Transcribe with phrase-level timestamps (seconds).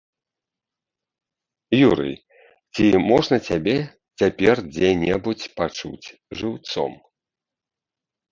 [1.87, 2.15] Юрый,
[2.73, 3.77] ці можна цябе
[4.23, 6.07] цяпер дзе-небудзь пачуць
[6.43, 6.91] жыўцом?